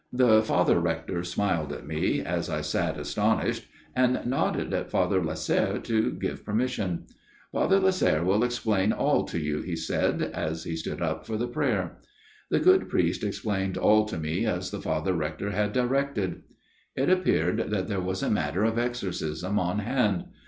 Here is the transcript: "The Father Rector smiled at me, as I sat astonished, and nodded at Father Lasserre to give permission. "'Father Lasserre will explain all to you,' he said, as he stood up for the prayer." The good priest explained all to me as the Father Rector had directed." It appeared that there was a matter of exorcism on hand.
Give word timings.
"The 0.25 0.41
Father 0.41 0.79
Rector 0.79 1.23
smiled 1.23 1.71
at 1.71 1.85
me, 1.85 2.21
as 2.21 2.49
I 2.49 2.61
sat 2.61 2.97
astonished, 2.97 3.67
and 3.95 4.25
nodded 4.25 4.73
at 4.73 4.89
Father 4.89 5.21
Lasserre 5.23 5.77
to 5.83 6.13
give 6.13 6.43
permission. 6.43 7.05
"'Father 7.53 7.79
Lasserre 7.79 8.23
will 8.25 8.43
explain 8.43 8.93
all 8.93 9.25
to 9.25 9.37
you,' 9.39 9.61
he 9.61 9.75
said, 9.75 10.23
as 10.23 10.63
he 10.63 10.75
stood 10.75 11.03
up 11.03 11.27
for 11.27 11.37
the 11.37 11.47
prayer." 11.47 11.99
The 12.49 12.59
good 12.59 12.89
priest 12.89 13.23
explained 13.23 13.77
all 13.77 14.05
to 14.05 14.17
me 14.17 14.47
as 14.47 14.71
the 14.71 14.81
Father 14.81 15.13
Rector 15.13 15.51
had 15.51 15.71
directed." 15.71 16.41
It 16.95 17.11
appeared 17.11 17.69
that 17.69 17.87
there 17.87 18.01
was 18.01 18.23
a 18.23 18.31
matter 18.31 18.63
of 18.63 18.79
exorcism 18.79 19.59
on 19.59 19.77
hand. 19.77 20.25